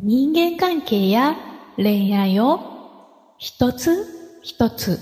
[0.00, 1.36] 人間関係や
[1.76, 5.00] 恋愛を一つ一つ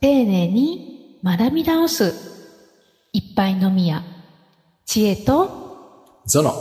[0.00, 2.14] 丁寧に学び直す
[3.12, 4.04] 一杯のみや
[4.86, 6.52] 知恵とゾノ。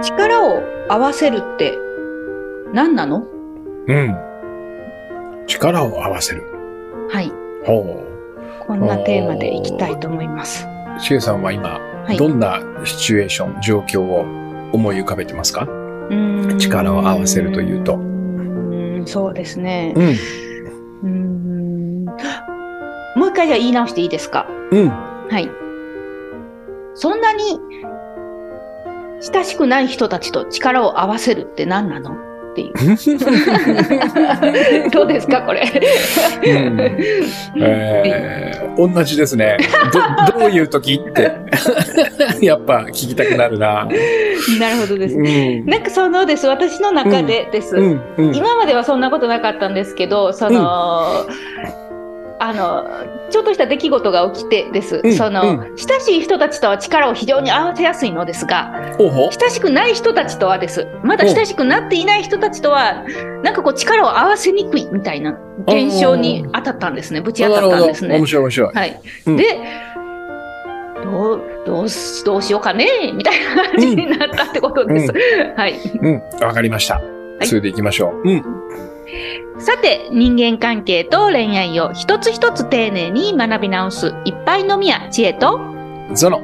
[0.00, 1.76] 力を合わせるって
[2.72, 3.24] 何なの？
[3.88, 4.29] うん。
[5.50, 6.44] 力を合わせる。
[7.10, 7.32] はい。
[7.66, 8.04] ほ
[8.66, 10.64] こんなテーマでいきたいと思います。
[10.96, 11.00] う。
[11.00, 11.70] シエさんは今、
[12.04, 14.20] はいどんなシチュエーション、状況を
[14.72, 15.66] 思い浮かべてますか？
[16.58, 19.92] 力を合わせるというとうーんそうですね。
[19.96, 20.04] うん。
[20.04, 24.46] うーんもう一回じゃあ言い直していいですか？
[24.70, 24.88] うん。
[24.88, 25.50] はい。
[26.94, 27.42] そんなに
[29.20, 32.29] 親しくない人たちと力を合わせるって何なの？
[32.50, 32.72] っていう。
[34.90, 35.60] どうですかこれ。
[35.62, 36.80] うん
[37.60, 39.56] えー、同じですね。
[40.32, 41.32] ど、どういう時って、
[42.44, 43.86] やっぱ聞きたくなるな。
[44.58, 45.60] なるほどですうね。
[45.60, 45.66] ん。
[45.66, 46.46] なんかそのです。
[46.46, 47.76] 私の中でです。
[47.76, 48.00] うん。
[48.16, 48.34] うん。
[48.34, 51.26] 今まではそんなことなかったんですけど、その、
[52.42, 52.86] あの、
[53.30, 55.00] ちょっとした出来事が起きてです。
[55.04, 58.96] うんその、うん親しい人たちとは力を非常に合わせやすいのですが。
[58.98, 60.86] 親しくない人たちとはです。
[61.04, 63.04] まだ親しくなっていない人たちとは、
[63.42, 67.20] なんかこう力を合わせにくいみたいな現象に当たったんですね。
[67.20, 68.26] ぶち当たったんですね面。
[68.26, 68.74] 白い面白い。
[68.74, 69.00] はい。
[69.26, 69.44] うんで、
[71.04, 75.12] どう、どうし、どうしようかねみたいな感じになったってことです。
[75.56, 75.74] はい。
[76.00, 76.22] うん。
[76.40, 77.00] わかりました。
[77.42, 78.28] いそれで行きましょう。
[78.28, 78.89] うん。
[79.58, 85.60] さて、人間関係と恋愛を一つ一つ丁寧に学び直すいっぱいのみや知恵と、
[86.14, 86.40] ゾノ。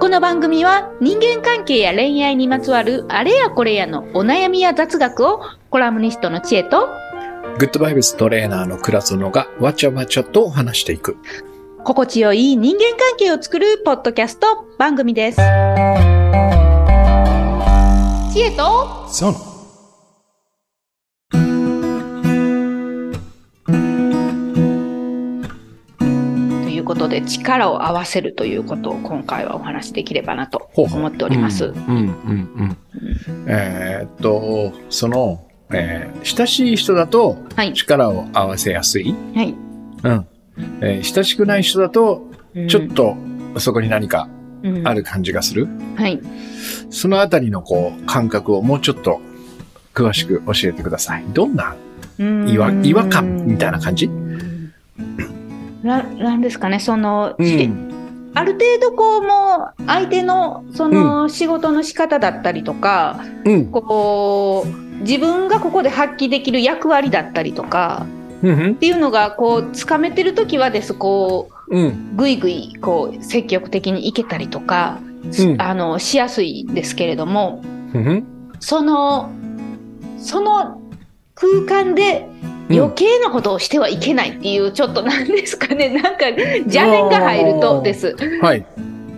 [0.00, 6.88] この番組は人間関係や恋愛にまつわるあれやこれやのお悩みや雑学をコラムニストの知恵と、
[7.58, 11.16] グッドバイブストレーナーの倉園がわちゃわちゃと話していく。
[11.84, 15.36] 心地よい人間関係を作るポッドキャスト番組です。
[18.32, 19.53] 知恵と、ゾノ。
[26.84, 31.64] いうことで力を合わせるということを今回はお話しできればなと思っております。
[31.64, 32.08] うん、うん、うん。
[32.58, 32.76] うん
[33.46, 37.72] えーっと、その、えー親しい人だとはい。
[37.72, 39.14] 力を合わせやすい。
[39.34, 39.54] はい。
[40.02, 40.26] うん。
[40.82, 42.30] えー親しくない人だと、
[42.68, 43.16] ちょっと
[43.58, 44.28] そこに何か
[44.62, 45.66] うんある感じがする。
[45.96, 46.20] はい。
[46.90, 49.20] そのあたりのこう、感覚をもうちょっと
[49.94, 51.24] 詳しく教えてください。
[51.32, 51.76] どんな
[52.18, 52.58] 違
[52.94, 54.10] 和感みたいな感じ？
[55.84, 57.90] ななんですかね、その、うん。
[58.36, 63.66] ある程度こうもう相手のその仕事の仕方だったりとか、うん。
[63.66, 64.68] こう
[65.02, 68.06] 自分がここで発揮できる役割だったりとか
[68.42, 68.72] うん。
[68.72, 75.14] っていうのがこうつかめてる時はですこうぐいぐいこう積極的にいけたりとか、うん
[75.58, 77.62] あのしやすいんですけれども
[77.94, 78.24] うん。
[78.58, 79.30] その
[80.18, 80.80] その
[81.34, 82.28] 空間で
[82.70, 88.16] 余計なことをしてはいけないっていう、ちょっとなんですかね なんか邪念が入るとです。
[88.40, 88.64] はい。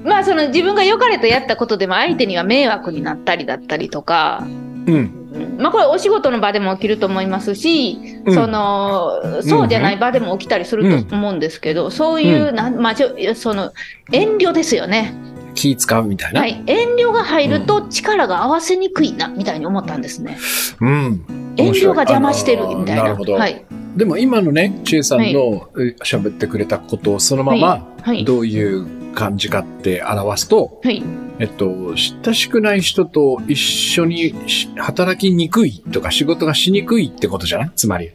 [0.04, 4.44] まあその自分が良かれとやったことでも相手には迷惑になったりだったりとか、
[4.86, 4.94] うん。
[4.94, 5.26] うん
[5.58, 12.94] まあこれお仕事の場でも起きると思いますし、うんそのそうじゃない場でも起きたりすると思うんですけど、そういう、うなんまあ
[13.34, 13.72] その
[14.12, 15.14] 遠慮ですよね。
[15.56, 16.40] 気使うみたいな。
[16.42, 16.62] はい。
[16.66, 20.38] 遠慮が入ると力が合わせにくいなみたいに思ったんですね。
[20.80, 21.54] うん。
[21.56, 23.04] 遠慮が邪魔してるみたいな。
[23.06, 23.32] あのーなるほど。
[23.32, 23.64] はい。
[23.96, 28.24] でも今のね、ちえさんのえ喋ってくれたことをそのままはい。
[28.24, 31.02] どういう感じかって表すと、はい。
[31.38, 37.70] えっと、親しくない人と一緒にし働きにくいとか仕事がしにくいってことじゃない？
[37.74, 38.12] つまり。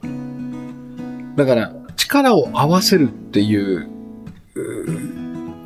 [1.36, 3.90] だから、力を合わせるっていう、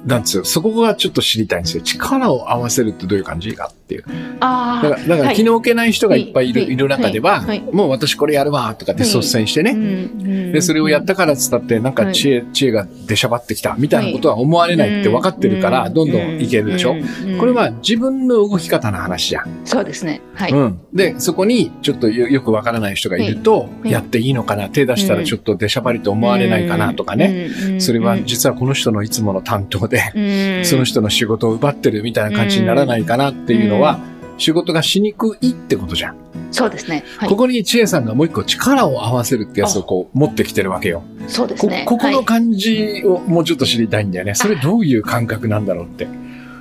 [0.05, 1.83] なんですよそこがちょっと知りたいんですよ。
[1.83, 3.53] 力を合わせるってどういう感じ？
[3.55, 4.03] かていう。
[4.03, 4.09] だ
[4.39, 5.35] から、だからはい。
[5.35, 6.73] 気の置けない人がいっぱいいる、はい。
[6.73, 16.95] い、る中では、もう私これやるわとかって率先してね、ねで、それをやったからっつったって、なんか知恵、知恵が出しゃばってきたみたいなことは思われないって分かってるから、どんどんいけるでしょ、
[17.39, 19.61] これは自分の動き方の話じゃん。
[19.65, 20.21] そうですね。
[20.33, 20.51] はい。
[20.51, 20.79] うん。
[20.93, 23.91] で、そこにちょっとよよくわからない人がいると、い。
[23.91, 24.69] やっていいのかな？
[24.69, 26.93] 手出したらちょっと出しゃばりと思われないかな？
[26.93, 27.49] とかね。
[27.49, 33.99] ねそれは実はこの人のいつもの担当で、ねその人の仕事を奪ってるみたいな感じにならないかなっていうのは、
[34.37, 36.17] 仕事がしにくいってことじゃん。
[36.51, 37.03] そうですね。
[37.17, 37.35] はいこ。
[37.35, 40.99] こに知恵さんがもう一個力を合わせるってやつをこう持ってきてるわけよ。
[40.99, 41.85] こそうですね。
[41.87, 44.35] ここのはい感じをもうちょっと知りたいんだよね。
[44.35, 46.07] それどういう感覚なんだろうって。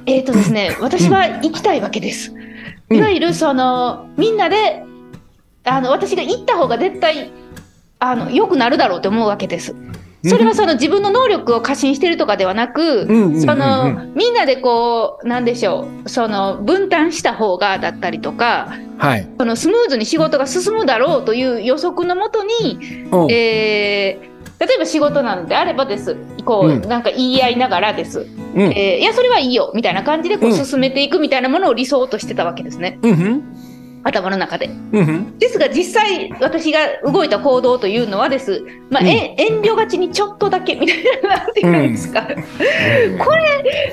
[0.06, 2.32] えっとですね、 私は行きたいわけです。
[2.32, 4.84] うんいわゆるそのみんなで
[5.64, 7.32] あの私が行った方が絶対
[7.98, 9.74] あの良くなるだろうと思うわけです。
[10.26, 13.06] それはその自分の能力を過信してるとかではなく、
[13.40, 19.28] そのみんなでこうなんでしょうその分担した方がだったりとかはい。
[19.38, 23.32] そのスムーズに仕事が進むだろうという予測のもとに、うん。
[23.32, 26.16] えー例えば仕事なのであればです。
[26.44, 26.88] こう、うん。
[26.88, 28.22] なんか言い合いながらです、う
[28.56, 28.60] ん。
[28.60, 30.64] えーいやそれはいいよみたいな感じでこううん。
[30.64, 32.98] 進めていくみたいなものを理想としてたわけですね。
[33.02, 33.42] うん。
[34.04, 34.66] 頭の中で。
[34.92, 35.38] うん。
[35.38, 39.08] ですが実際私が動いた行動というのはです、まあうん。
[39.08, 42.34] え遠慮がちにちょっとだけみたいななんていうんですか、これ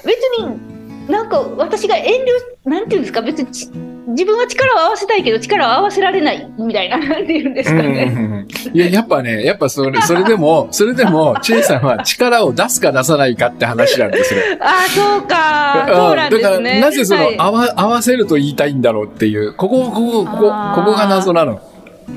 [0.06, 2.26] 別になんか私が遠
[2.66, 3.22] 慮なんていうんですか？
[3.22, 3.70] 別にち
[4.08, 8.04] 自分は力を合わせたいけど力を合わせられないみたいななんていうんですかうんうんね。
[8.16, 14.42] うんいや、やっぱね、やっぱそれ、 それでも、それでも、チェイさんは力を出すか出さないかって話なんですよ。
[14.62, 16.80] ああそうかそうなんですだから、ね。
[16.80, 20.38] なぜその、はい合わ、合わせると言いたいんだろうっていう、ここ、ここ、ここ、
[20.76, 21.60] ここが謎なの。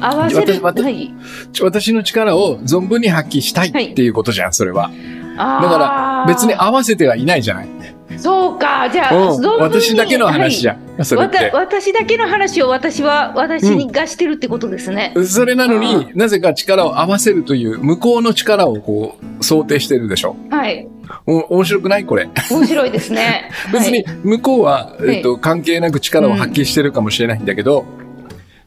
[0.00, 0.60] 合わせる？
[0.60, 1.14] 私私はい
[1.52, 4.90] ち私の力を存分に発揮したいっていうことじゃん、それは。
[5.36, 7.68] あだから、ー別に合わせてはいないじゃない。
[8.16, 11.50] そうかじゃあ、うん存分に私だけの話じゃん、それっわたて。
[11.52, 15.12] 私だけの話を私は私にがしてるってことですね。
[15.26, 20.36] それなのあに、なぜか力を合わせるという、向こうの力をこう、想定してるでしょ？
[20.50, 20.86] はい
[21.26, 22.04] お面白くない？
[22.04, 22.28] これ。
[22.50, 23.50] 面白いですね。
[23.72, 27.84] 別にはい向こうは、いえっと、関係なく力を発揮してるかもしれないんだけど、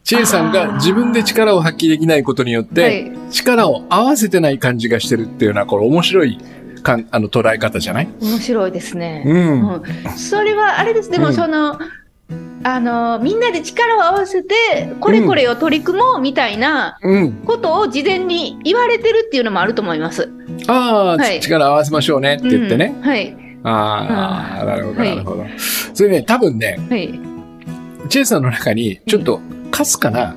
[0.04, 6.38] チエさんが自分で力を発揮できないことによって、はい力を合わせてない感じがしてるっていうのは、これ面白い
[6.82, 8.08] かんあの捉え方じゃない？
[8.22, 9.22] 面白いですね。
[9.26, 9.72] うん。
[9.72, 9.82] うん
[10.16, 11.78] それはあれですでもうんその、
[12.64, 17.32] あのみんなで力を合わせてこれこれを取り組もうみたいなうん。
[17.44, 20.30] ことを事前に言われてるっていうのもあると思います。
[20.66, 22.94] ああ、はい力合わせましょうねって言ってね。
[22.96, 25.44] うんはいああ、なるほど、はいなるほど。
[25.94, 27.18] それね、多分ね、はい。
[28.08, 29.40] チェイさんの中に、ちょっと、
[29.70, 30.36] かすかな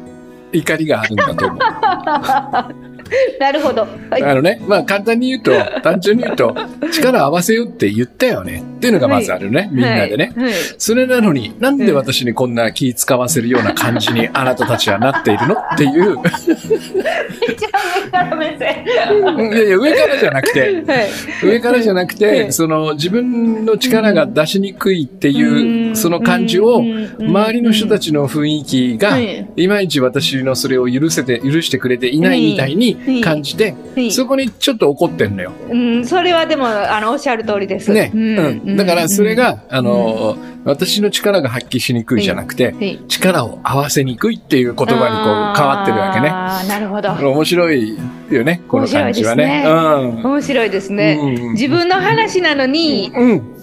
[0.52, 1.60] 怒りがあるんだと思う。
[3.40, 3.88] なるほど。
[4.10, 4.24] はい。
[4.24, 6.56] あのね、まあ簡単に言うと、 単純に言うと、
[6.92, 8.64] 力合わせようって言ったよね。
[8.78, 10.34] っていうのがまずあるね、みんなでね。
[10.36, 10.46] はい。
[10.46, 10.54] はい。
[10.78, 15.56] それなのに、なんで私にこんな気使わせるような感じにあなたたちはなっているの？
[15.56, 17.70] っていう、めっちゃ
[18.06, 18.86] 上から目線。
[18.86, 21.10] いやいや、上からじゃなくて、はい。
[21.44, 26.82] 上からじゃなくうて、んその自分の力が出しにくいっていう、その感じを、
[27.20, 35.52] 周りの人たちの雰囲気がはい、いまいち私のそれを許せて、許してくれていないみたいに感じて、はいそこにちょっと怒ってんのよ。
[35.70, 37.92] うん、それはでもあのおっしゃる通りです。
[37.92, 38.12] ね。
[38.14, 38.78] ううん。
[38.78, 46.30] だからそれ、が、あの、私の力が発揮しにくいじゃなくて力を合わせにくいっていう言葉にこう変わってるわけね。
[46.30, 47.12] ああ、なるほど。
[47.12, 47.98] 面白い
[48.30, 49.64] よね、この感じはね。
[49.66, 51.18] 面白いですね。
[51.22, 53.12] うん自分の話なのに。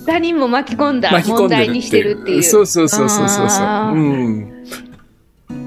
[0.06, 2.42] 他人も巻き込んだ問題にしてるっていう。
[2.42, 3.66] そうそうそうそうそうそう。
[3.92, 4.64] うん。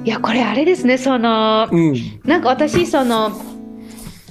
[0.04, 1.96] いや、これあれですね、その、うん。
[2.26, 3.32] なんか私、その、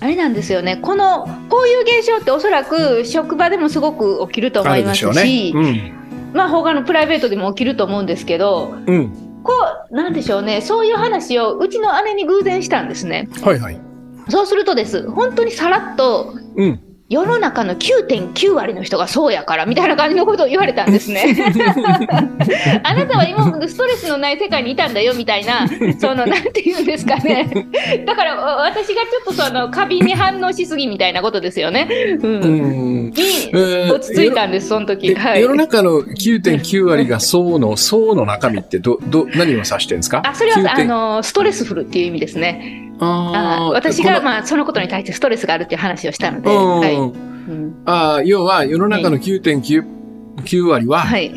[0.01, 5.93] あれなんですよね、この、こういう現象っておそらく職場でもすごく起きると思いますあるでしょうねし、。
[6.33, 8.95] まあ他のプライベートでも起きると思うんですけど、うん。
[8.95, 9.11] うん。
[9.43, 9.53] こ
[9.91, 13.29] う、なんでしょうね、そういう話をうちの姉に偶然したんですね。
[13.43, 13.81] はいはい。
[14.29, 16.81] そうするとです、本当にさらっと、うん。
[17.11, 21.25] 世の中の9.9割の人がそうやからみたいな感じのことを言われたんですね。
[22.85, 25.67] あなたは今ストレスのない世界にいたんだよみたいな、
[25.99, 27.51] そのなんて言うんですかね。
[28.07, 31.89] だからわ私がちょっとその過敏に反応しすぎみたいなことですよね。
[32.23, 32.31] うん。
[32.31, 33.11] うん。
[33.11, 33.15] に
[33.55, 35.11] えー落ち着いたんです、その時。
[35.11, 35.49] えはい世。
[35.49, 40.23] の中の9.9割が層の、層の中身ってど、ど、何を指してるんですか？
[40.25, 42.90] あ、それはあ9.9のストレスフルっていう意味ですね。
[43.01, 46.95] あ私がまあそのことに対してストレスがあるっていう話をしたので、うんはい。
[46.95, 49.85] うんあー要は世の中の9.9
[50.45, 51.33] 9割は、はい。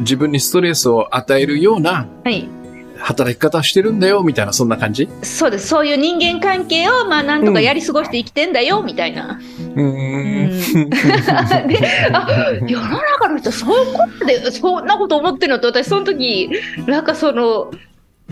[0.00, 2.48] 自分にストレスを与えるようなはい。
[2.96, 5.08] 働き方してるんだよ、みたいな、そんな感じ？
[5.22, 5.66] そうです。
[5.66, 9.40] そういう人間関係を、まあ、なんとかやり過ごして生きてんだよ、みたいな。
[9.74, 10.88] うーん。
[11.68, 11.78] で、
[12.12, 16.48] あ、世の中の人、そういうことで、そんなこと思ってるのって、私、その時、
[16.86, 17.72] なんかその、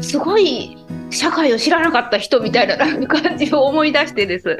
[0.00, 0.76] すごい
[1.10, 4.58] 社会を知らなかった人みたいな 感じを思い出してです。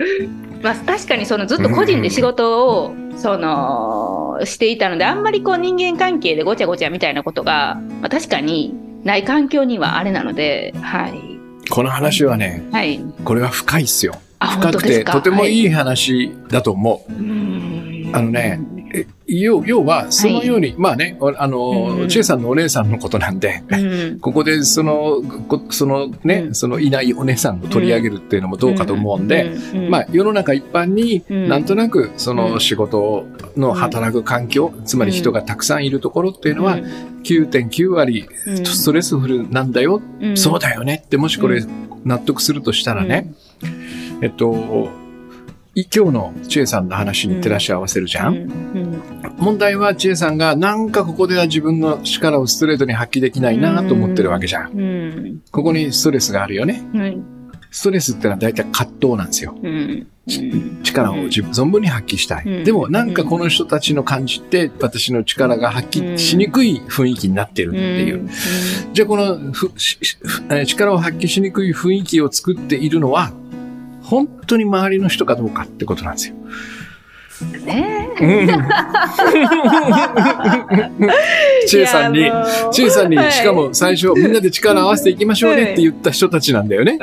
[0.63, 8.75] まあ、確かにそのずっと個人で仕事を、その、していたので、あんまりこう人間関係でごちゃごちゃみたいなことが、まあ、確かに
[9.05, 11.15] ない環境にはあれなので、はい。
[11.71, 13.01] この話はね、はい。
[13.25, 14.15] これは深いっすよ。
[14.39, 15.05] あ、深くて。
[15.05, 15.65] とてもいい。
[15.65, 17.13] い話だと思う。
[17.13, 17.63] うん
[18.15, 18.82] あのね、え
[19.27, 26.55] 要要は、そのように、まあね、あの、うんチェさんのお姉さんのことなんで、うん ここでその、こそのね、うん。
[26.55, 31.49] そのいないお姉さんを取り上げるっていうのもどうかと思うんで、、うんまあ世の中一般にうん。
[31.49, 32.61] なんとなくそうのん。
[32.61, 33.25] 仕事
[33.57, 36.79] の働く環境、つまり人がたくさんいるところっていうのは
[37.25, 38.65] 9.9割うん。
[38.65, 40.37] ストレスフルなんだよ、うん。
[40.37, 41.67] そうだよねってもしこれう
[42.05, 43.33] 納得するとしたらね、
[44.21, 45.02] えっと、い
[45.75, 49.03] 今日の千恵さんの話に照らし合わせるじゃん、うん
[49.39, 54.71] 問題は千恵さんがなんかここでは自分の力をストレートに発揮できないなと思ってるわけじゃん。
[54.71, 56.85] うんここにストレスがあるよね。
[56.95, 57.25] うん
[57.71, 59.57] ストレスってのは大体葛藤なんですよ。
[59.61, 60.07] うん
[60.85, 62.45] 力を自分存分に発揮したい。
[62.45, 68.29] うんでもなんかこの人たちの感じって私の力が発揮しにくい雰囲気になってるっていう。
[68.93, 73.33] じゃあこの力を発揮しにくい雰囲気を作っているのは
[74.13, 76.35] 本当に周りの人かどうかってことなんですよ。
[77.65, 78.11] ね
[81.67, 83.33] 知恵さんにいやもう知恵さんに、はい。
[83.33, 86.99] しかも最初みんなで力を合わせていきましょうねって言った人たちなんだよね。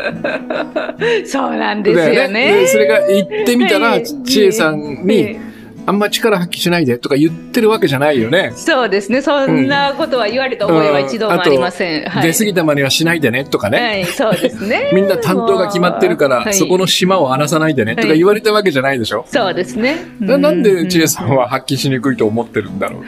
[1.26, 2.52] そうなんですだよね。
[2.52, 4.04] でそれが言ってみたら、はい。
[4.04, 5.40] 知恵さんに、
[5.86, 8.52] あんま力発揮しないでとか言ってるわけじゃないよね。
[8.56, 9.22] そうですね。
[9.24, 12.04] そんなことは言われた覚えは一度もありません。
[12.10, 13.80] はい出過ぎたまねはしないでねとかね。
[13.80, 14.92] はい、そうですね。
[14.94, 19.26] みんな担当が決まってるから、はいそこの島を荒らさないでねとか言われたわけじゃないでしょ？
[19.28, 19.98] そうですね。
[20.20, 23.04] ななんで知恵さんはは発揮しにくいと思ってるんだろう？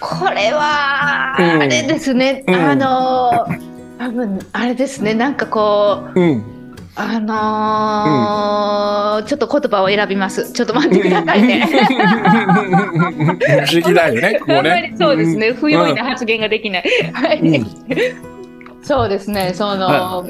[0.00, 2.44] これは、うんあれですね。
[2.46, 3.46] うんあの、
[3.98, 5.14] 多分、あれですね。
[5.14, 6.44] なんかこう、うん。
[6.96, 10.52] あのーちょっと言葉を選びます。
[10.52, 11.66] ちょっと待ってくださいね。
[11.66, 11.72] 不
[13.72, 14.94] 思議だよね、 ここね。
[14.98, 15.50] そうですね。
[15.50, 16.84] ん不用意な発言ができない。
[17.12, 17.40] はい。
[17.40, 17.66] うん
[18.84, 19.52] そうですね。
[19.54, 20.24] その、はは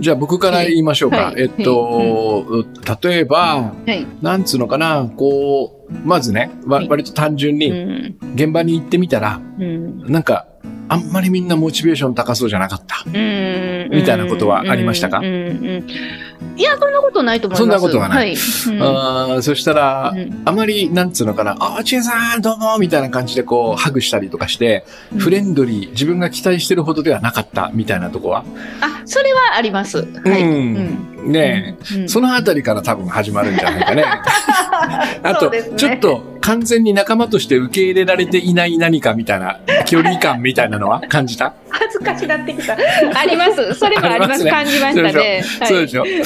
[0.00, 1.16] じゃあ僕から言いましょうか。
[1.18, 2.64] はいえっと、
[3.02, 4.06] 例えば、い。
[4.22, 8.16] なんつうのかな、こう、まずね、わはい割と単純うにん。
[8.34, 10.02] 現場に行ってみたら、うん。
[10.10, 10.46] なんか、
[10.92, 13.04] あんまりみんなモチベーション高そうじゃなかった。
[13.06, 15.20] うんみたいなことはありましたか？
[15.24, 17.58] いや、そんなことないと思います。
[17.60, 19.34] そんなことはないはい。
[19.36, 24.84] うんそしたら、うんあまり、なんつうのかな、あー、ちえさん、どうも、みたいな感じでこう、ハグしたりとかして、
[25.18, 28.44] フレンドリー、自分が期待してるほどではなかった、みたいなとこは？
[28.80, 29.98] あ、それはあります。
[29.98, 30.04] は
[30.38, 30.42] い。
[30.42, 34.04] うんねえ、うんそのあたりから多分始まるんじゃないかね。
[35.22, 41.54] あと、ねちょっと完全に仲間として受け入れられていない何かみたいな、距離感みたいなのは感じた？
[41.72, 42.74] 恥ずかしなってきた。
[42.74, 43.74] あります。
[43.74, 44.30] それもあります。
[44.30, 45.44] ますね感じましたね。
[45.64, 46.22] そうでしょはいえ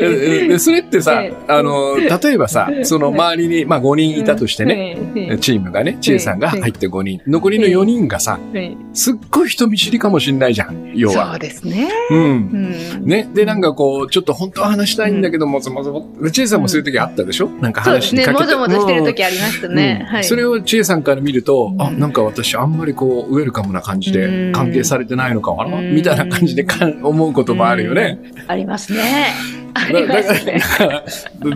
[0.00, 5.38] ええそれってさええ、あの、例えばさ、その周りに、まあ5人いたとしてね、ね。
[5.38, 11.38] チームがね、知恵さんが入って5人、残りの4人がさ、はいすっごい人見知りかもしんないじゃん、要そうは。
[11.38, 11.88] ですね。
[12.10, 12.18] うん。
[12.18, 13.28] うんね。
[13.34, 17.48] で、なんかこう、ちょっと本当は話したいんだけども、そもそも、知恵さんもそういう時あったでしょ？
[17.60, 18.22] なんかそうですね。
[18.24, 18.54] 話にかけて。
[18.56, 20.06] もぞもぞしてる時ありましたね。
[20.08, 20.22] はい。
[20.22, 28.18] うんそれを知恵さんから見ると、あ、うんなんか私あんまりこう、ウェルカムな感じでうん歓迎されてないのかなうんみたいな感じでかん思うこともあるよね。
[28.46, 29.32] ありますね。
[29.74, 30.60] ありますね。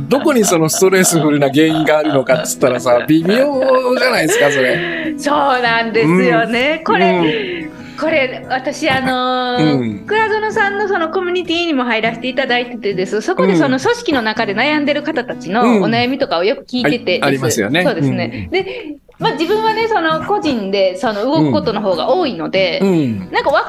[0.08, 3.60] どこにそのストレスフルな原因があるのかっつったらさ、微妙
[3.96, 5.14] じゃないですか、それ。
[5.16, 6.82] そうなんですよね。
[6.84, 10.06] これ、うんこれ私あのーうん。
[10.06, 13.20] 倉園さんのそのコミュニティにも入らせていただいててです。
[13.20, 15.82] そこでその組織の中で悩んでる方たちのうん。
[15.82, 17.84] お悩みとかをよく聞いててです、あありますよね。
[17.84, 23.30] そうですね、で、まあ、自分はねその個人でその動くことの方が多いので、うん。
[23.32, 23.68] なんかわか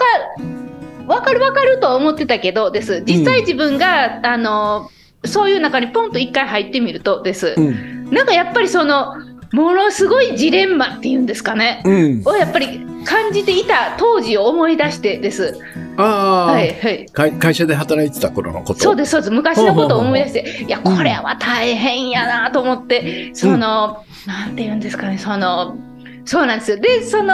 [1.08, 3.04] わかるわかるとは思ってたけどです。
[3.06, 4.90] 実際自分が、あの
[5.26, 8.12] そういう中にポンと一回入ってみるとです、うん。
[8.12, 9.16] なんかやっぱりその
[9.52, 12.22] ものすごいジレンマっていうんですかね、うん。
[12.26, 15.60] をやっぱり感じていた当時を思い出してです。
[15.98, 17.06] ああ、はいはい。
[17.12, 18.80] 会会社で働いてた頃のこと。
[18.80, 19.32] そうですそうです。
[19.32, 25.78] 昔のことを思い出していやこれは大変やなと思ってその、なんて言うんですかねその
[26.26, 26.78] そうなんですよ。
[26.78, 27.34] でその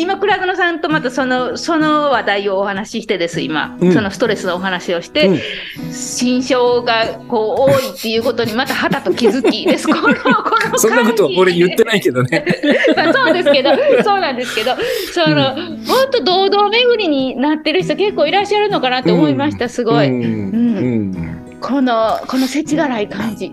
[0.00, 5.40] 今倉園さんとまたそのその話題をお話ししてです今、うんそのストレスのお話をして、うん
[5.92, 10.30] 心象がこう多いっていうことにまたはたと気づきです このこ
[10.72, 12.44] のそんなこと俺言ってないけどね。
[12.96, 13.70] まあそうですけど、
[14.04, 14.72] そうなんですけど、
[15.12, 20.08] その、もっと堂々巡りになってる人結構いらっしゃるのかなって思いました、すごい。
[20.08, 20.14] うん。
[20.14, 21.58] うん。
[21.60, 23.52] この、この世知辛い感じ。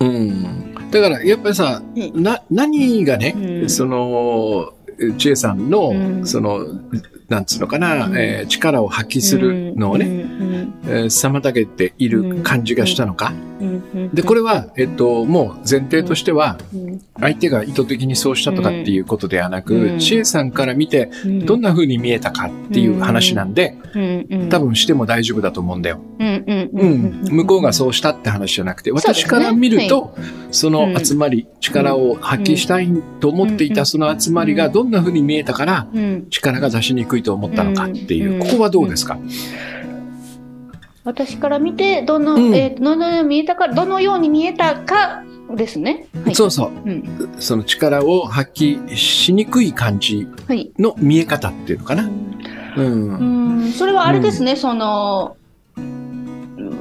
[0.00, 0.90] うんうん。
[0.90, 1.82] だから、やっぱりさ、
[2.14, 4.72] うな、何がね、うんその、
[5.18, 6.26] 千恵さんの、うん。
[6.26, 6.66] その、
[7.28, 8.16] なんつうのかな、うん。
[8.18, 10.26] えー力を発揮するのをね、ね、
[10.86, 13.32] えー妨げている感じがしたのか？
[14.12, 17.00] で、これ、れは、えっと、もう前提としては、うん。
[17.18, 20.00] 相手が意図的にそうしたとかっていうことではなく、うん。
[20.00, 21.46] 千恵さんから見て、うん。
[21.46, 24.26] どんな風に見えたかっていう話なんで、うん。
[24.28, 24.48] うん。
[24.48, 26.00] 多分しても大丈夫だと思うんだよ。
[26.18, 26.44] うん。
[26.46, 26.70] うん。
[26.72, 27.36] うん。
[27.36, 30.16] 向こうがそうしたって話じゃなくて、私から見ると、
[30.50, 32.88] その集まり、力を発揮したい
[33.20, 36.26] と思っていたその集まりがどんな風に見えたから、うん。
[36.28, 39.18] 力が出しにくいと思ったのかっていうう、んここはどうですか？
[41.04, 45.22] 私から見て、どの、うんえーどのように見えたか、どのように見えたか
[45.54, 46.06] ですね。
[46.24, 46.34] はい。
[46.34, 46.70] そうそう。
[46.88, 47.34] うん。
[47.38, 50.70] その力を発揮しにくい感じはい。
[50.78, 52.08] の見え方っていうのかな。
[52.76, 53.62] うん。
[53.62, 55.36] うん、それはあれですね、その、
[55.76, 56.74] うん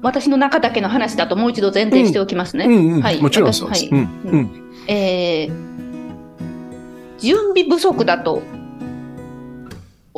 [0.00, 2.66] 私の中だけの話だともう一度前提しておきますね。
[2.66, 3.84] うんうんはいもちろんそうです。
[3.86, 4.50] 私はいうんうん
[4.86, 5.68] えー
[7.18, 8.42] 準備不足だと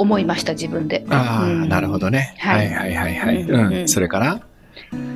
[0.01, 1.05] 思いました、自分で。
[1.11, 2.35] ああ、うんなるほどね。
[2.39, 3.43] ははいいはいはいはい。
[3.43, 3.89] うんうん。
[3.89, 4.41] それから？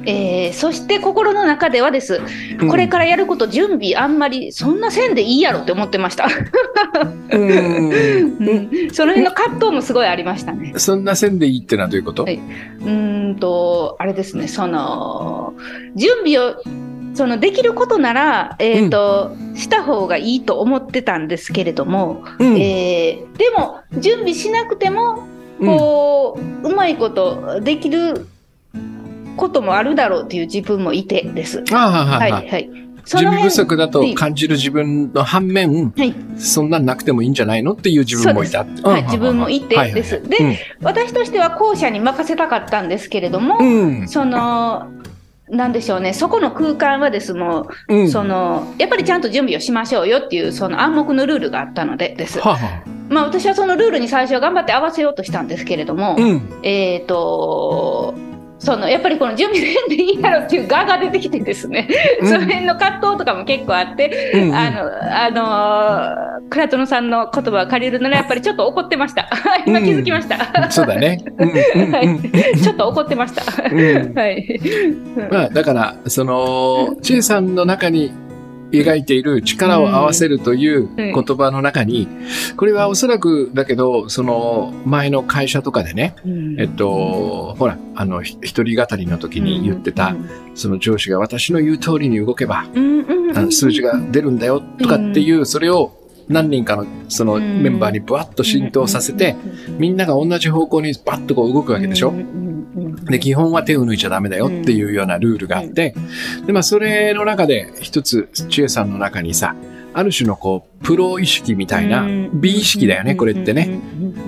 [0.07, 2.21] えーそして心の中ではです、
[2.61, 6.27] うんこれからやること、準備、あんまりそんなせんでいいやろって思ってました。
[7.31, 10.75] うんうんその辺の葛藤もすごいありましたね。
[10.77, 12.25] そんな線でいいってのはどういうこと？
[12.25, 15.55] はいうーんと、あれですね、その、
[15.97, 16.55] 準備を、
[17.15, 25.27] そのできることなら、えっ、と、した方がいいと思ってたんですけれども、うんえーでも、準備しなくても、
[25.61, 28.27] こう、うまいことできる
[29.37, 31.65] こともあるだろうという自分もいてです。
[31.67, 32.49] は、はいいはい。
[32.49, 32.71] はい。
[33.05, 38.83] そ準備不足だと感じる自分の反面、はい、そんなんなくてもいいんじゃないのっていう自分もいたって。
[38.83, 44.01] はい自分もいてはいはいですで私としては後者に任せたかったんですけれども、うん。
[44.01, 44.09] うん。
[44.09, 44.89] その、
[45.55, 48.11] なんでしょうね、そこの空間はですもう、うん。
[48.11, 52.41] そのやっぱりちゃんと準備をしましょうよっていうその暗黙のルールがあったのでです。
[52.41, 52.57] は
[53.09, 56.21] まあ私はそのルールに最初は頑張って合わせようとしたんですけれども、あ。
[56.21, 56.61] うん。
[56.63, 58.15] えっ、と
[58.59, 61.89] そのやっぱりこの準備せんでいいやろっていう側が出てきてですね、
[62.21, 65.31] うんその辺の葛藤とかも結構あって、うんうんあの、あ
[66.41, 69.29] のー、クラトノさんの言葉を借りるならやっぱりちょっと怒ってました。
[69.67, 70.71] 今気づきました。
[70.71, 71.23] そうだね。
[71.39, 73.43] うんうんはうんい、ちょっと怒ってました。
[73.65, 74.61] うんはい。
[75.31, 78.13] まあ、だから、その、千恵さんの中に
[78.83, 82.09] 描いている力を合わせるという言葉の中に、
[82.57, 86.15] これはおそらくだけど、その前の会社とかでね、
[86.59, 90.15] えっと、ほら、あの、ひ一人語りの時に言ってた、
[90.55, 92.65] その上司が私の言う通りに動けば、
[93.51, 95.93] 数字が出るんだよとかっていう、それを
[96.29, 99.37] 何人かのそのメンバーにブワッと浸透させて、
[99.79, 102.13] みんなが同じ方向にバッとこう動くわけでしょ？
[103.05, 105.95] で、基本は手を抜いちゃダメだよっていうようなルールがあって、
[106.47, 109.55] で、まあ、それの中で一つ、千恵さんの中にさ、
[109.93, 113.81] ある種のこう、プロ意識みたいな、美意識だよね、これってね。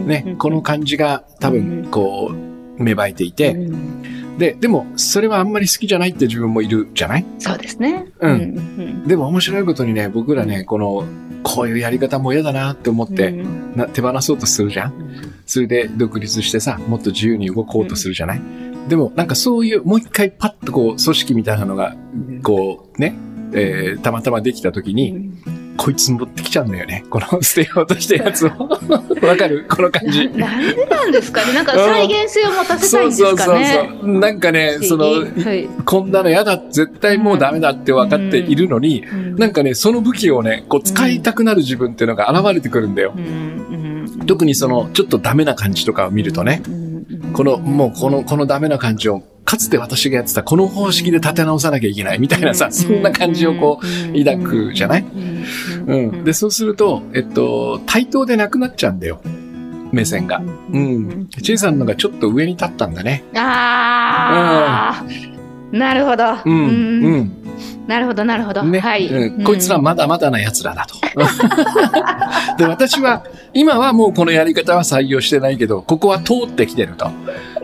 [0.06, 3.56] ね、この感じが多分、こう、芽生えていて、
[4.38, 7.26] で、でも、それはあんまり好きじゃないって自分もいるじゃない？
[7.38, 8.06] そうですね。
[8.20, 8.34] うん。
[8.34, 11.04] んでも面白いことにね、僕らね、この、
[11.42, 13.30] こういうやり方も嫌だなって思って、
[13.74, 14.92] な手放そうとするじゃん？
[15.46, 18.40] それで独立してさ、もっと自由に動こうとするじゃない、
[18.88, 21.94] でもなんかそういう、もう一回パッとこう、組織みたいなのが、
[22.42, 23.14] こう、ね、
[23.52, 25.30] えーたまたまできた時に、
[25.76, 27.04] こいつ持ってきちゃうんだよね。
[27.10, 28.50] この捨てようとしたやつを。
[29.26, 29.66] わかる？
[29.68, 30.28] この感じ。
[30.30, 31.52] ななんでなんですかね？
[31.52, 33.90] なんか再現性を持たせたそいんですうそうそうかね。
[34.00, 34.18] そう。
[34.18, 39.04] なんかね、その、はいこんなの嫌だ、絶対もうダメだって分かっているのに、
[39.36, 43.14] なんかね、その武器をね、こう使いたくなる自分っていうのが現れてくるんだよ。
[44.26, 46.62] 特にその、ちょっとダメな感じとかを見るとね、
[47.32, 55.04] この、もうこの、このダメな感じを、かつて私がやってたこの方式で立て直さなきゃいけないみたいなさ、そんな感じをこう、抱くじゃない？
[55.86, 56.24] うん。
[56.24, 59.20] で、そうすると、えっと、対等でなくなっちゃうんだよ。
[59.92, 60.42] 目線が。
[60.72, 61.28] うん。
[61.28, 63.22] チェイさんのがちょっと上に立ったんだね。
[63.36, 65.04] ああ、
[65.74, 66.24] なるほど。
[66.44, 67.04] うん。
[67.04, 67.32] うん。
[67.86, 68.62] なるほど、なるほど。
[68.62, 70.96] ね、はい、うんこいつらまだまだな奴らだと。
[72.58, 77.10] で、私は、今はもうこのやり方は採用してないけど、ここは通ってきてると。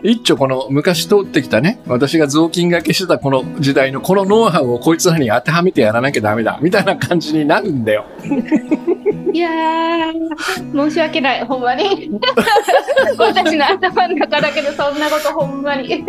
[0.03, 8.05] 一丁この昔通ってきたね、私が雑巾掛けしてたこの時代のこのノウハウをこいつらに当てはめてやらなきゃダメだ、みたいな感じになるんだよ。
[9.33, 12.11] いやー、申し訳ない、ほんまに。
[13.17, 16.05] 私の頭の中だけでそんなことほんまに。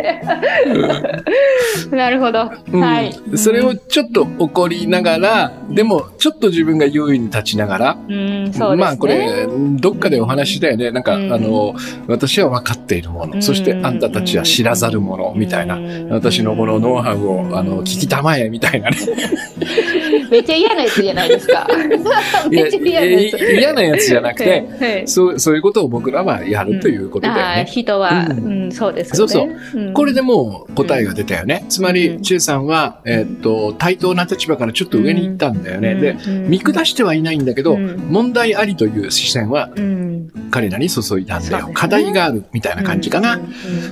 [1.91, 2.51] なるほど。
[2.71, 3.13] うんはい。
[3.35, 8.81] それをちょっと怒りながら、でもちょっと自分が優位に立ちながら、うん、そうね。
[8.81, 9.47] まあこれ、
[9.79, 10.91] どっかでお話ししたよね。
[10.91, 11.73] なんか、うんあの、
[12.07, 15.79] 私は分かっているもの、そしてあんたたちは知らざるもの、みたいな。
[16.11, 18.97] 私のこのノウハウを、あの、聞きたまえ、みたいなね。
[20.29, 21.67] めっちゃ嫌なやつじゃないですか。
[22.49, 23.37] めっちゃ嫌なやつ。
[23.37, 27.65] い嫌なやつじゃなくて、はい、そう、そういうことを僕らはやるということだよああ、ね。
[27.67, 29.17] 人は、ううんん、そうですよね。
[29.17, 31.65] そうそううんこれでもう答えが出たよね。
[31.69, 35.95] つまうり、んチェイさんは、えーっと、対等な立場からちょっと上に行ったんだよね。
[35.95, 36.15] で、
[36.47, 41.69] 見下してはいないんだけど、うん問題ありという視線はうん、彼らに注いだんだよ。
[41.73, 43.35] 課題があるみたいな感じかな。
[43.35, 43.41] うん。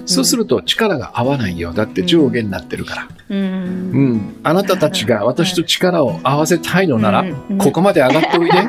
[0.06, 1.74] そうすると力が合わないよ。
[1.74, 3.08] だって上下になってるから。
[3.30, 3.36] う。
[3.36, 4.36] うんん。
[4.44, 8.58] あなたたちが私と力を合わせたいのなら、うんここまで上がっておいで。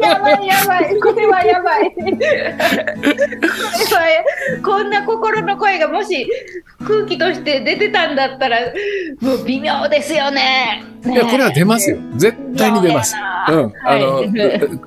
[0.00, 1.94] やばいやばい、これはやばい。
[1.94, 2.20] これは
[4.62, 6.28] こんな心の声がもし
[6.86, 8.58] 空気として出てたんだったら、
[9.20, 10.84] もう微妙ですよね。
[11.04, 11.98] いや、これは出ますよ。
[12.16, 13.16] 絶対に出ます。
[13.16, 13.72] うん。
[13.84, 14.22] あの、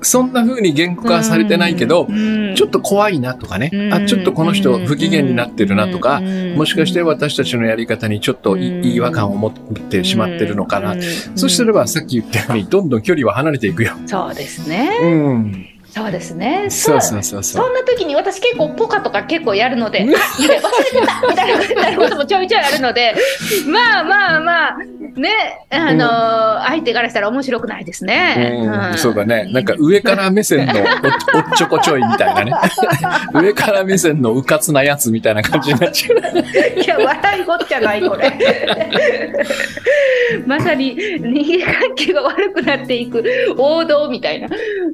[0.02, 2.06] そんな風に言語化されてないけど、
[2.54, 6.20] ちょっと怖いなとかね、あ、ちょっとこの人不機嫌になってるなとか、
[6.54, 10.96] もしかして私たちのやり方にちょっとい違和感を持ってしまってるのかな。
[11.34, 13.92] そうすればさっき言ったように、どんどん距離は離れていくよ。
[14.06, 14.90] そうですね。
[15.02, 15.68] うん。
[15.94, 16.66] そうですね。
[16.70, 20.04] そうそうそうそんな時に私結構ポカとか結構やるので、あ、
[20.42, 23.14] 忘れてたみたいなこともちょいちょいあるので、
[23.68, 24.76] まあまあまあ、
[25.16, 25.30] ね、
[25.70, 28.52] あのー相手からしたら面白くないですね。
[28.90, 29.50] うん、そうだね。
[29.52, 30.82] なんか上から目線のお
[31.38, 32.52] おっちょこちょいみたいなね。
[33.34, 36.80] 上から目線のうかつなやつみたいな感じになっちゃう。
[36.80, 38.32] いや、笑いごっちゃない、これ。
[40.46, 43.22] まさに人間関係が悪くなっていく
[43.56, 44.48] 王道みたいな。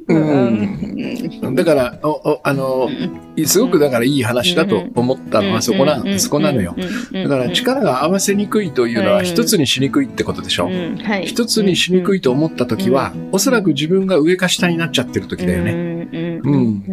[0.07, 2.89] うんだから、おおあの、
[3.45, 6.75] すごくだからいい話だと思ったのはそこな、そこなのよ。
[7.11, 10.69] だから力が合わせにくいというのは一つにしにくいってことでしょ？
[11.23, 16.00] 一つにしにくいと思った時は、おそらく自分が上か下になっちゃってる時だよね。
[16.43, 16.83] うん。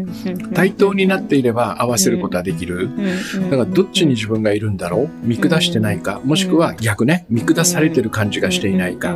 [0.55, 2.89] 対等になっていれば合わせることはできる。
[3.51, 9.15] だからどっちに自分がいるんだろう見下してないか、もしくは逆ね、見下されてる感じがしていないか。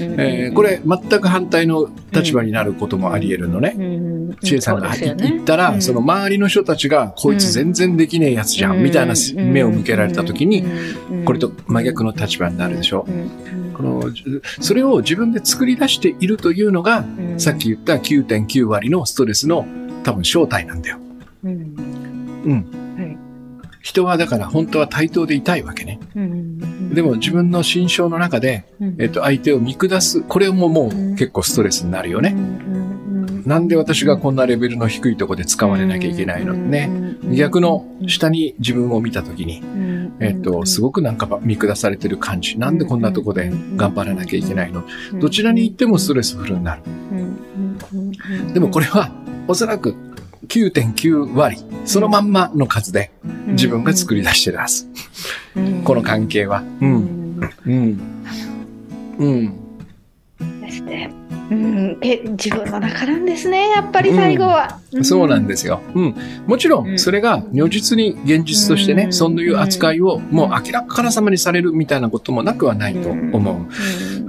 [0.00, 3.74] えーこれ全く反対の立場になることもあり得るのね。
[4.42, 10.64] 千恵さんが言ったら、その周りの人たちが、こいつ全然できねえやつじゃん、みたいな目を向けられた時に、
[11.24, 13.06] これと真逆の立場になるでしょ。
[13.82, 14.12] この、
[14.60, 17.04] それを自分で作り出しているというのが、
[17.36, 19.66] さっき言った9.9割のストレスの
[20.04, 20.98] 多分正体なんだよ。
[21.44, 23.18] うん。
[23.82, 25.98] 人はだから本当は対等でいたいわけね。
[26.94, 28.64] でも自分の心象の中で、
[28.98, 32.36] えっと、相手を見下す、これももう結構ストレスになるよね。
[33.46, 36.90] なんで私がこんなレベルの低いとこで使われなきゃいけないのね。
[37.30, 39.62] 逆の下に自分を見たときに、
[40.20, 42.58] えっと、すごくなんか見下されてる感じ。
[42.58, 44.84] なんでこんなとこで頑張らなきゃいけないの？
[45.20, 46.82] どちらに行ってもストレスフルになる。
[48.52, 49.10] でもこれは、
[49.48, 49.94] おそらく
[50.46, 53.10] 9.9割、そのまんまの数で
[53.48, 54.86] 自分が作り出してるはず。
[55.84, 56.62] この関係は。
[56.80, 57.40] うん。
[57.66, 58.00] うん。
[59.18, 59.61] うん。
[61.52, 64.80] うん、え自分の中なんですね、やっぱり最後は。
[65.02, 65.82] そうなんですよ。
[65.94, 66.14] うん。
[66.46, 73.66] もちろん、それが如実に現実としてね、そういう扱いをもう明らかな様にされるみたいなこともなくはないと思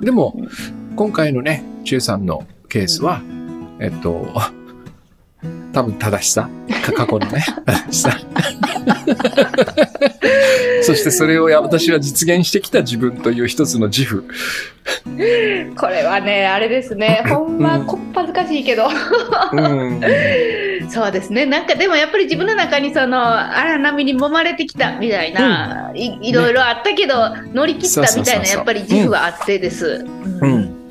[0.01, 0.05] う。
[0.05, 0.35] でも、
[0.97, 3.21] 今回のね、千恵さんのケースは、
[3.79, 4.27] えっと、
[5.71, 6.49] 多分正しさ、
[6.93, 8.19] 過去のね、正しさ。
[10.85, 14.25] そしてそれを私は実現してきた自分という一つの自負。
[15.77, 18.87] これはね、あれですね、ほんま、こっぱずかしいけど。
[19.53, 20.01] うん、
[20.89, 27.15] そうですね、なんかでもやっぱり自分の中にその荒波に揉まれてきたみたいな、うん、いいろいろあったけど、
[27.53, 30.05] 乗り切ったみたいなやっぱり自負はあってです。
[30.41, 30.83] うん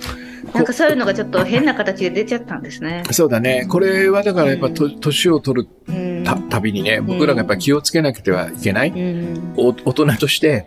[0.55, 3.05] なんかそういうのがちょっと変な形で出ちゃったんですね。
[3.11, 3.67] そうだね。
[3.69, 5.69] これはだからやっぱと年を取る
[6.37, 8.93] たたびにね、僕らがやっぱ気をつけなくてはいけない。
[9.57, 10.67] お大人として、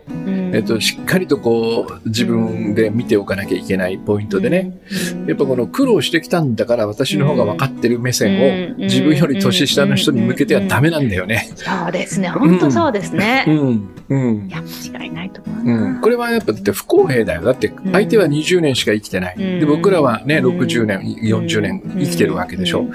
[0.52, 4.78] えっと、しっかりとこう自分で見ておかなきゃいけないポイントでね。
[5.26, 11.50] やっぱこの苦労してきたんだから私の方が分かってる目線を自分より年下の人に向けてはダメなんだよね。
[11.56, 12.28] そうですね。
[12.28, 13.44] 本当そうですね。
[13.48, 13.88] うん。
[14.08, 14.46] うん。
[14.48, 15.64] いや、間違いないと思う。
[15.64, 16.00] うん。
[16.00, 17.42] これはやっぱだって不公平だよ。
[17.42, 19.36] だって相手は20年しか生きてない。
[19.36, 22.86] で、僕らはね、60年、40年生きてるわけでしょ。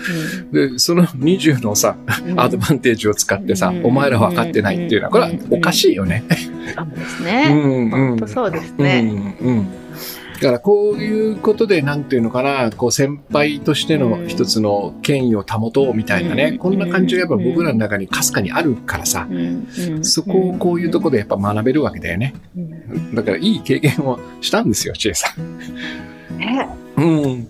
[0.51, 1.95] で、その20のさ、
[2.38, 6.24] アドバンテージを使ってさ、お前ら分かってないっていうのは、これはおかしいよね。
[6.76, 7.47] そうですね。
[7.52, 8.15] うん。
[8.15, 9.36] うですね。
[9.41, 9.47] うん。
[9.47, 9.67] うん。
[10.41, 19.28] だからこういうことで、なんていうのかな、こう先輩としての一つの権威を保とうみたいなね、こんな感じがやっぱ僕らの中にかすかにあるからさ、
[20.02, 22.34] そこをこういうとこでやっぱ学べるわけだよね。
[23.13, 26.38] だからいい経験をしたんですよ、千恵さん。
[26.39, 26.67] ね。
[26.97, 27.47] うん。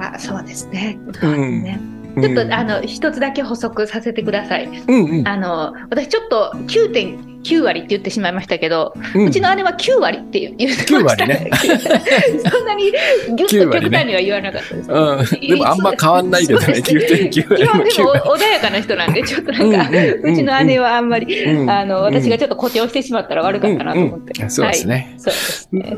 [0.00, 0.98] あ、そうですね。
[1.22, 1.62] うん。
[1.62, 4.66] ねちょっと、あの一つだけ補足させてください。
[4.66, 10.66] うんうん、あの私ちょっと9.9割って言ってしまいましたけど、うん、うちの姉は9割って言って
[11.02, 11.24] ました。
[11.24, 11.50] 9割ね。
[12.50, 14.88] そんなにギュッと極端には言わなかったです。
[14.88, 17.84] ね、うん、でもあんま変わんないけどね、9.9割も。
[17.84, 19.90] 基本でも穏やかな人なんで、ちょっとなんか、
[20.22, 24.48] うちの姉はあんまり、あの私がちょっと誇張してしまったら悪かったなと思って。
[24.48, 25.16] そうですね。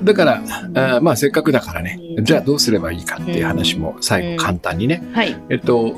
[0.02, 0.42] だから、
[0.74, 5.02] あまあせっかくだからね、じゃあどうすればいいかっていう話も最後簡単にね。
[5.12, 5.36] はい。
[5.50, 5.94] えっと、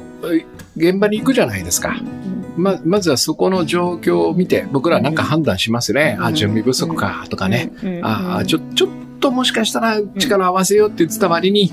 [0.77, 1.97] 現場に行くじゃないですか。
[2.59, 6.17] ま、まずはそこの状況を見て、僕らなんか判断しますね。
[6.21, 7.73] あ、準備不足か、とかね。
[7.83, 8.01] うん。
[8.05, 8.91] あ、ちょ、ちょっ
[9.21, 11.73] ともしかしたら力を合わせようって言ってた割に、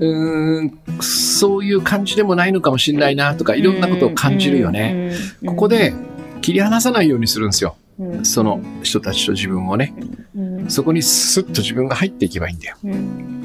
[0.00, 5.12] うんん、そういう感じでもないのかもしれないな、とか、いろんなことを感じるよね。。
[5.42, 5.94] うんここ、で、
[6.42, 7.76] 切り離さないようにするんですよ。
[7.98, 9.94] うんその人たちと自分をね。
[10.36, 12.76] うんそこにスッと自分が入っていけばいいんだよ。
[12.84, 13.36] うん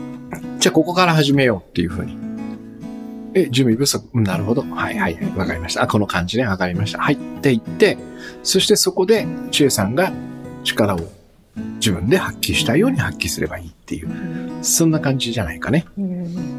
[0.60, 2.31] じゃあここから始めようっていうふうに。
[3.34, 4.06] え、準備不足。
[4.14, 4.62] うんなるほど。
[4.62, 5.38] はいはいはい。
[5.38, 5.84] わかりました。
[5.84, 6.46] あ、この感じね。
[6.46, 7.00] わかりました。
[7.00, 7.16] はい。
[7.16, 7.98] って言って、
[8.44, 10.12] そしてそこで、千恵さんが
[10.64, 11.00] 力を
[11.76, 14.10] 自分で発揮したいように発揮すればいいっていう。
[14.62, 15.86] そんな感じじゃないかね。
[15.98, 16.06] うん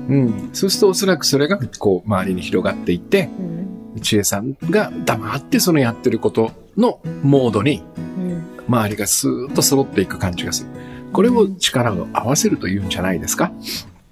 [0.09, 0.51] うん。
[0.53, 3.63] そうするとおそらくそれが、こう、周りに広がっていって、うん
[4.01, 10.71] 千恵さんが黙ってそのやってることのモードにうん周りがスーッと揃っていく感じがする。
[11.13, 13.53] これを力を合わせるというんじゃないですか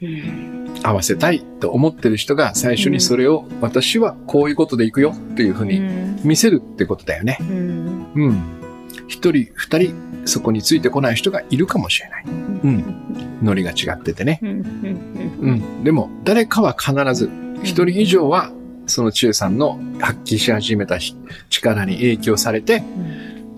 [0.02, 5.80] うん合わせたいと思ってる人が最初にそれを私はこういうことでいくよっていうふうに
[6.24, 7.38] 見せるってことだよね。
[7.40, 8.60] うんうん。
[9.08, 12.24] 一人、二人、そこについてこない人がいるかもしれない。
[12.26, 12.28] う
[12.68, 13.38] ん。
[13.42, 14.40] ノリが違っててね。
[14.42, 15.84] うんうんうん。
[15.84, 17.30] でも、誰かは必ず、
[17.62, 18.52] 一人以上は、
[18.86, 21.14] その千恵さんの発揮し始めたし
[21.48, 22.82] 力に影響されて、あ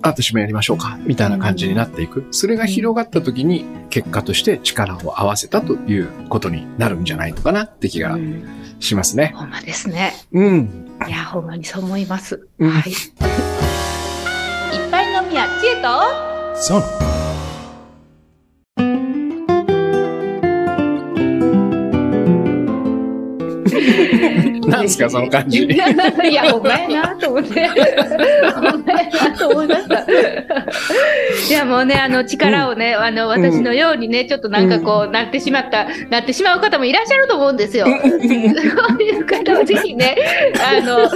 [0.02, 2.26] 私もやりましょうか、みたいな感じになっていく。
[2.30, 8.44] それが広がった時に、結果として力を合わせたということになるんじゃないのかなって気がうん
[8.80, 9.32] しますね。
[9.36, 10.12] ほんまですね。
[10.32, 10.88] うん。
[11.06, 12.46] いや、ほんまにそう思います。
[12.58, 12.90] うんはい。
[12.90, 15.88] いっぱい飲みや知恵と、
[16.56, 17.11] そう。
[24.66, 25.64] なんすか、その感じ？
[25.64, 27.68] いや、ほんまやなと思って。
[27.68, 30.04] ほんまやなと思いました。
[31.48, 37.86] いや、もうね、あの、力をね、あの、私のようにね、ちょっとなんかこう、なってしまった、なってしまう方もいらっしゃると思うんですよ。
[37.86, 38.18] そう
[39.02, 40.16] いう方はぜひね、
[40.60, 41.10] あの、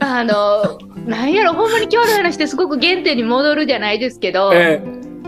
[0.00, 4.82] あの、なんやろ、ほんまに今日の話ってすごく原点に戻るじゃないですけど、え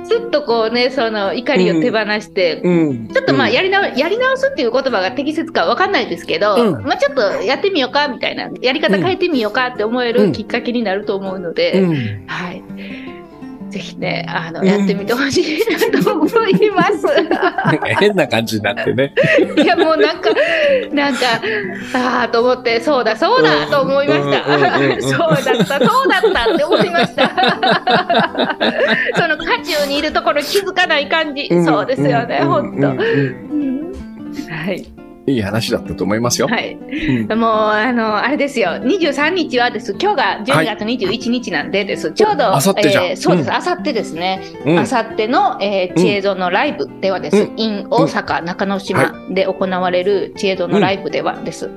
[0.05, 3.09] すっとこうね、その怒りを手放して、えうん。
[3.09, 12.27] ちょっとまあうんやり直、やり直すっていう言葉が適切かわかんないですけど、うんまあちょっとやってみようかみたいな、やり方変えてみようかって思えうんるきっかけになると思うので、うん。
[12.27, 12.63] はい。
[13.73, 15.59] ぜひね、あの、うんやってみてほしい
[15.93, 17.07] なと思います。
[17.99, 19.15] 変な感じになってね。
[19.57, 20.31] いや、もうなんか、
[20.93, 21.21] なんか、
[21.95, 24.45] ああ、と思って、そうだ、そうだ、と思いました。
[25.01, 27.31] そうだった、そうだったって思いました。
[29.17, 31.49] その渦中にいるところ気づかない感じ。
[31.65, 32.89] そうですよね、本当。
[32.89, 32.95] は
[34.71, 35.02] い。
[35.27, 36.49] いい話だったと思いますよ。
[36.49, 36.75] はい。
[36.75, 38.71] うんもう、あの、あれですよ。
[38.71, 39.95] 23日はです。
[40.01, 42.13] 今日が12月21日なんでです。
[42.13, 43.49] ちょうど、明後日じゃんえーそうです。
[43.49, 44.43] うん明後日ですね。
[44.67, 47.37] うん明後日の、えー、知恵蔵のライブではです。
[47.37, 51.71] うん in 大阪中之島で行われる知恵蔵のライブではです。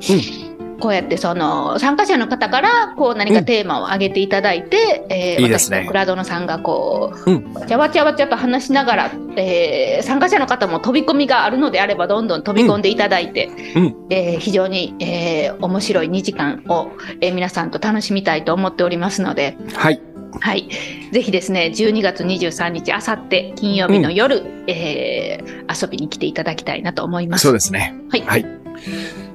[0.79, 20.01] こうやってその参加者の方からこう何かテーマを挙げていただいて、えーいいですねクラドノさんがこう、うんわちゃわちゃわちゃと話しながら、えー参加者の方も飛び込みがあるのであればどんどん飛び込んでいただいて、うんえー非常に、えー面白い2時間を、えー皆さんと楽しみたいと思っておりますので、はい。
[20.41, 20.67] はい。
[21.13, 27.43] ぜひですね、12月23日、あさって金曜日の夜、えー遊びに来ていただきたいなと思います。
[27.43, 27.95] そうですね。
[28.11, 28.45] はいはい。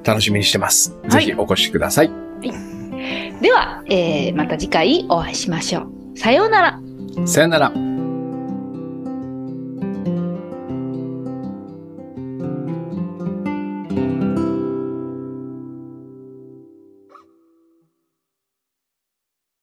[0.03, 0.95] 楽しみにしてます。
[1.03, 2.11] はいぜひお越しください。
[3.41, 6.17] では、えーまた次回お会いしましょう。
[6.17, 6.79] さようなら。
[7.25, 7.90] さよなら。